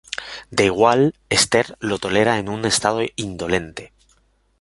De 0.49 0.65
igual, 0.65 1.13
Esther 1.29 1.77
lo 1.79 1.99
tolera 1.99 2.39
un 2.39 2.55
en 2.61 2.65
estado 2.73 3.01
indolente. 3.27 3.83